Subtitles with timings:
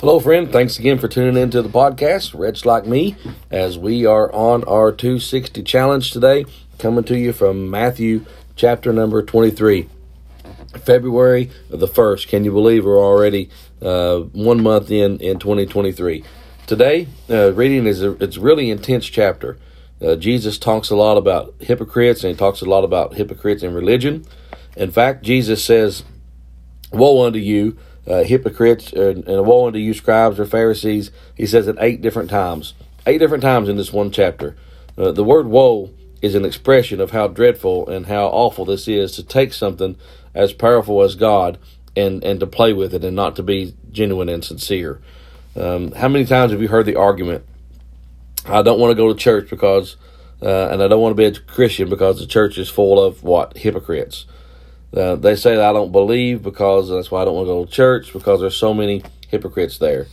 [0.00, 0.50] Hello, friend.
[0.50, 3.14] Thanks again for tuning into the podcast, Wretch Like Me,
[3.48, 6.46] as we are on our 260 challenge today,
[6.80, 8.26] coming to you from Matthew
[8.56, 9.88] chapter number 23.
[10.84, 12.26] February the 1st.
[12.26, 13.48] Can you believe we're already
[13.80, 16.24] uh, one month in in 2023?
[16.66, 19.56] Today, uh, reading is a, it's really intense chapter.
[20.02, 23.72] Uh, Jesus talks a lot about hypocrites and he talks a lot about hypocrites in
[23.72, 24.24] religion.
[24.76, 26.02] In fact, Jesus says,
[26.92, 27.78] Woe unto you!
[28.06, 31.10] Uh, hypocrites and, and woe unto you, scribes or Pharisees.
[31.34, 32.74] He says it eight different times.
[33.06, 34.56] Eight different times in this one chapter.
[34.96, 35.90] Uh, the word woe
[36.22, 39.96] is an expression of how dreadful and how awful this is to take something
[40.34, 41.58] as powerful as God
[41.96, 45.00] and, and to play with it and not to be genuine and sincere.
[45.56, 47.44] Um, how many times have you heard the argument,
[48.46, 49.96] I don't want to go to church because,
[50.42, 53.22] uh, and I don't want to be a Christian because the church is full of
[53.22, 53.56] what?
[53.58, 54.26] Hypocrites.
[54.94, 57.64] Uh, they say that I don't believe because that's why I don't want to go
[57.64, 60.06] to church because there's so many hypocrites there.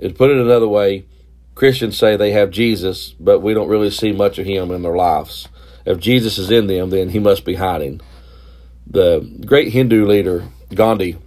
[0.00, 1.06] To put it another way,
[1.54, 4.96] Christians say they have Jesus, but we don't really see much of him in their
[4.96, 5.48] lives.
[5.84, 8.00] If Jesus is in them, then he must be hiding.
[8.86, 11.18] The great Hindu leader Gandhi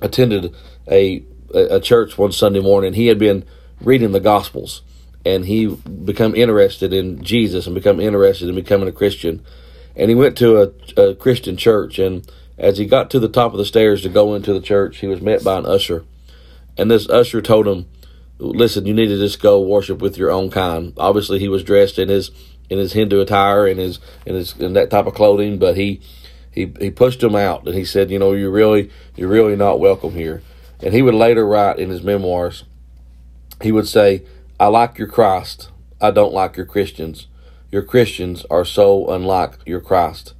[0.00, 0.54] attended
[0.90, 2.94] a a church one Sunday morning.
[2.94, 3.44] He had been
[3.80, 4.82] reading the Gospels,
[5.24, 9.44] and he become interested in Jesus and become interested in becoming a Christian
[9.96, 11.98] and he went to a, a Christian church.
[11.98, 14.98] And as he got to the top of the stairs to go into the church,
[14.98, 16.04] he was met by an usher.
[16.76, 17.86] And this usher told him,
[18.38, 21.98] "Listen, you need to just go worship with your own kind." Obviously, he was dressed
[21.98, 22.30] in his
[22.70, 26.00] in his Hindu attire and his in his in that type of clothing, but he
[26.50, 29.80] he he pushed him out and he said, "You know, you're really you're really not
[29.80, 30.42] welcome here."
[30.82, 32.64] And he would later write in his memoirs,
[33.62, 34.22] he would say,
[34.58, 37.28] "I like your Christ, I don't like your Christians."
[37.74, 40.32] Your Christians are so unlike your Christ.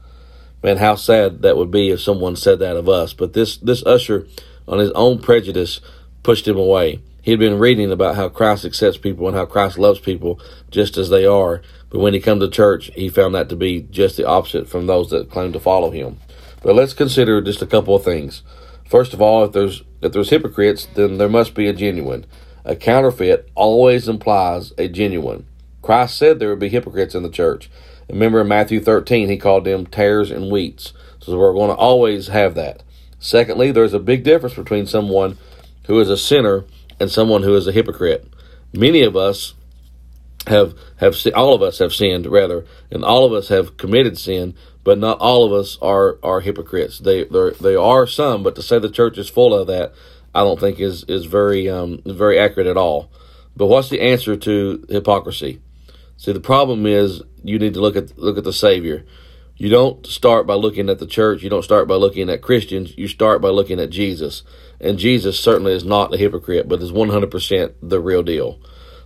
[0.63, 3.13] Man, how sad that would be if someone said that of us.
[3.13, 4.29] But this, this usher,
[4.69, 5.81] on his own prejudice,
[6.23, 7.01] pushed him away.
[7.23, 10.39] He had been reading about how Christ accepts people and how Christ loves people
[10.71, 11.61] just as they are.
[11.91, 14.87] But when he come to church, he found that to be just the opposite from
[14.87, 16.21] those that claim to follow him.
[16.63, 18.45] But let's consider just a couple of things.
[18.89, 22.27] First of all, if there's if there's hypocrites, then there must be a genuine.
[22.65, 25.47] A counterfeit always implies a genuine.
[25.85, 27.71] Christ said there would be hypocrites in the church.
[28.09, 30.95] Remember in Matthew 13, he called them tares and wheats.
[31.21, 32.83] So we're going to always have that.
[33.19, 35.37] Secondly, there's a big difference between someone
[35.87, 36.65] who is a sinner
[36.99, 38.27] and someone who is a hypocrite.
[38.73, 39.53] Many of us
[40.47, 44.55] have have all of us have sinned rather, and all of us have committed sin,
[44.85, 46.99] but not all of us are are hypocrites.
[46.99, 49.93] They they are some, but to say the church is full of that,
[50.35, 53.11] I don't think is is very um, very accurate at all.
[53.57, 55.61] But what's the answer to hypocrisy?
[56.17, 59.05] See, the problem is you need to look at look at the Savior.
[59.57, 61.43] You don't start by looking at the church.
[61.43, 62.97] You don't start by looking at Christians.
[62.99, 64.43] You start by looking at Jesus.
[64.81, 68.59] And Jesus certainly is not a hypocrite, but is 100% the real deal.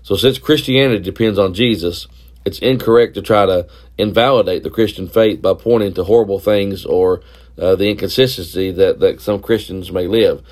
[0.02, 2.06] So since Christianity depends on Jesus,
[2.47, 3.68] it's incorrect to try to
[3.98, 7.20] invalidate the Christian faith by pointing to horrible things or
[7.58, 10.42] uh, the inconsistency that, that some Christians may live.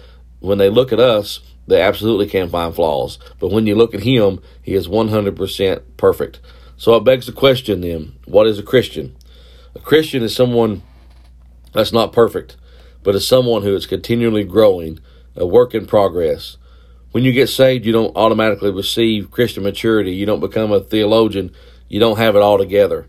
[0.41, 3.19] When they look at us, they absolutely can't find flaws.
[3.41, 6.41] But when you look at him, he is 100% perfect.
[6.77, 9.17] So it begs the question then what is a Christian?
[9.75, 10.83] A Christian is someone
[11.73, 12.57] that's not perfect,
[13.03, 15.01] but is someone who is continually growing,
[15.35, 16.57] a work in progress.
[17.13, 20.13] When you get saved, you don't automatically receive Christian maturity.
[20.13, 21.53] You don't become a theologian.
[21.89, 23.09] You don't have it all together.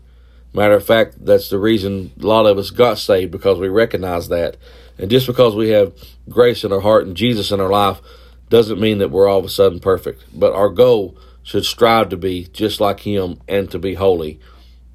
[0.52, 4.28] Matter of fact, that's the reason a lot of us got saved because we recognize
[4.28, 4.56] that.
[4.98, 5.92] And just because we have
[6.28, 8.00] grace in our heart and Jesus in our life
[8.48, 12.16] doesn't mean that we're all of a sudden perfect, but our goal should strive to
[12.16, 14.40] be just like Him and to be holy.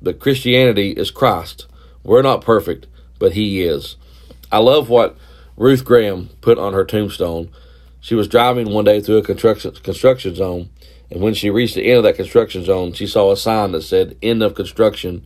[0.02, 1.68] But Christianity is Christ.
[2.04, 2.88] We're not perfect,
[3.20, 3.96] but He is.
[4.52, 5.18] I love what
[5.56, 7.50] Ruth Graham put on her tombstone.
[8.02, 10.70] She was driving one day through a construction construction zone,
[11.10, 13.84] and when she reached the end of that construction zone, she saw a sign that
[13.84, 15.26] said "End of construction.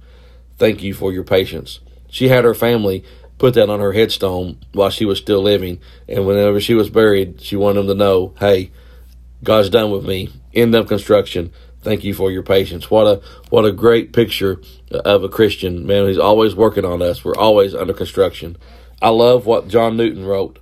[0.57, 1.79] Thank you for your patience."
[2.09, 3.03] She had her family
[3.37, 5.79] put that on her headstone while she was still living.
[6.07, 8.71] And whenever she was buried, she wanted them to know, hey,
[9.43, 10.29] God's done with me.
[10.53, 11.51] End of construction.
[11.81, 12.89] Thank you for your patience.
[12.89, 14.59] What a what a great picture
[14.91, 16.07] of a Christian man.
[16.07, 17.23] He's always working on us.
[17.23, 18.57] We're always under construction.
[19.01, 20.59] I love what John Newton wrote.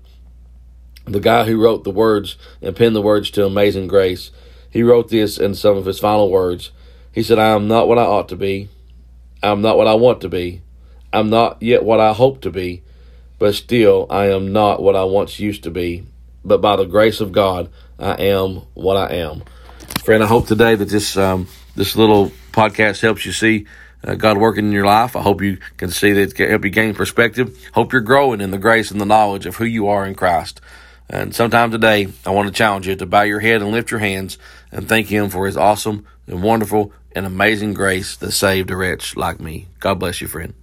[1.06, 4.32] The guy who wrote the words and penned the words to Amazing Grace.
[4.70, 6.72] He wrote this in some of his final words.
[7.12, 8.68] He said, I am not what I ought to be.
[9.42, 10.64] I am not what I want to be.
[11.16, 12.84] I'm not yet what I hope to be,
[13.40, 16.04] but still I am not what I once used to be.
[16.44, 19.44] But by the grace of God, I am what I am.
[20.04, 23.66] Friend, I hope today that this um, this little podcast helps you see
[24.04, 25.16] uh, God working in your life.
[25.16, 27.58] I hope you can see that it can help you gain perspective.
[27.74, 30.62] Hope you're growing in the grace and the knowledge of who you are in Christ.
[31.10, 34.00] And sometime today, I want to challenge you to bow your head and lift your
[34.00, 34.38] hands
[34.72, 39.16] and thank Him for His awesome and wonderful and amazing grace that saved a wretch
[39.16, 39.68] like me.
[39.80, 40.54] God bless you, friend.